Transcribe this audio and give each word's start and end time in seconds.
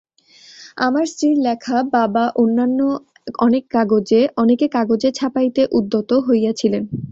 আমার 0.77 1.05
স্ত্রীর 1.11 1.37
লেখা 1.39 1.77
বাবা 1.93 2.23
এবং 2.27 2.35
অন্যান্য 2.43 2.79
অনেকে 4.39 4.65
কাগজে 4.75 5.09
ছাপাইতে 5.17 5.61
উদ্যত 5.77 6.09
হইয়াছিলেন। 6.27 6.83